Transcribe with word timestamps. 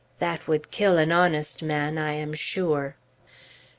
That 0.17 0.47
would 0.47 0.71
kill 0.71 0.97
an 0.97 1.11
honest 1.11 1.61
man, 1.61 1.99
I 1.99 2.13
am 2.13 2.33
sure. 2.33 2.95